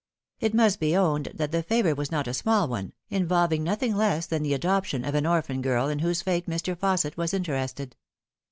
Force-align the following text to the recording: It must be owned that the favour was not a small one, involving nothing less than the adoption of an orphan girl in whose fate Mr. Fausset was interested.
It 0.39 0.55
must 0.55 0.79
be 0.79 0.97
owned 0.97 1.27
that 1.35 1.51
the 1.51 1.61
favour 1.61 1.93
was 1.93 2.11
not 2.11 2.27
a 2.27 2.33
small 2.33 2.67
one, 2.67 2.93
involving 3.11 3.63
nothing 3.63 3.95
less 3.95 4.25
than 4.25 4.41
the 4.41 4.55
adoption 4.55 5.05
of 5.05 5.13
an 5.13 5.27
orphan 5.27 5.61
girl 5.61 5.89
in 5.89 5.99
whose 5.99 6.23
fate 6.23 6.47
Mr. 6.47 6.75
Fausset 6.75 7.17
was 7.17 7.35
interested. 7.35 7.95